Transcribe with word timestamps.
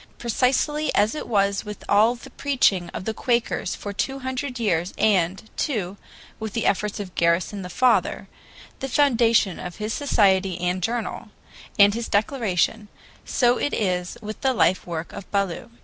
Precisely 0.17 0.91
as 0.95 1.13
it 1.13 1.27
was 1.27 1.63
with 1.63 1.83
all 1.87 2.15
the 2.15 2.31
preaching 2.31 2.89
of 2.89 3.05
the 3.05 3.13
Quakers 3.13 3.75
for 3.75 3.93
two 3.93 4.17
hundred 4.17 4.59
years 4.59 4.95
and, 4.97 5.47
too, 5.57 5.95
with 6.39 6.53
the 6.53 6.65
efforts 6.65 6.99
of 6.99 7.13
Garrison 7.13 7.61
the 7.61 7.69
father, 7.69 8.27
the 8.79 8.89
foundation 8.89 9.59
of 9.59 9.75
his 9.75 9.93
society 9.93 10.59
and 10.59 10.81
journal, 10.81 11.27
and 11.77 11.93
his 11.93 12.09
Declaration, 12.09 12.87
so 13.25 13.59
it 13.59 13.75
is 13.75 14.17
with 14.23 14.41
the 14.41 14.55
life 14.55 14.87
work 14.87 15.13
of 15.13 15.29
Ballou. 15.29 15.69